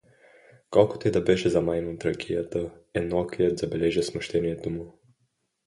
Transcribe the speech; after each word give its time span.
Колкото 0.69 1.07
и 1.07 1.11
да 1.11 1.21
беше 1.21 1.49
замаян 1.49 1.89
от 1.95 2.05
ракията, 2.05 2.71
едноокият 2.93 3.57
забележи 3.57 4.03
смущението 4.03 4.69
му. 4.69 4.99